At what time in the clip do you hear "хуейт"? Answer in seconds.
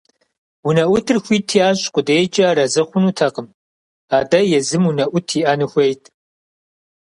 5.71-6.03